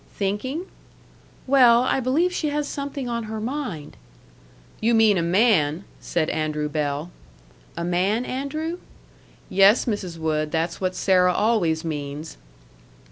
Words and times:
"Thinking?" 0.15 0.65
"Well, 1.45 1.83
I 1.83 1.99
believe 1.99 2.33
she 2.33 2.49
has 2.49 2.67
something 2.67 3.07
on 3.07 3.25
her 3.25 3.39
mind." 3.39 3.97
"You 4.79 4.95
mean 4.95 5.15
a 5.15 5.21
man," 5.21 5.83
said 5.99 6.27
Andrew 6.31 6.67
Bell. 6.67 7.11
"A 7.77 7.83
man, 7.83 8.25
Andrew?" 8.25 8.79
"Yes, 9.47 9.85
Mrs. 9.85 10.17
Wood, 10.17 10.49
that's 10.51 10.81
what 10.81 10.95
Sarah 10.95 11.33
always 11.33 11.85
means." 11.85 12.37